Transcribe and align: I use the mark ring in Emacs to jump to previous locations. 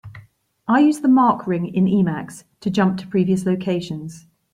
I 0.67 0.79
use 0.79 1.01
the 1.01 1.07
mark 1.07 1.45
ring 1.45 1.67
in 1.67 1.85
Emacs 1.85 2.43
to 2.61 2.71
jump 2.71 2.97
to 3.01 3.07
previous 3.07 3.45
locations. 3.45 4.25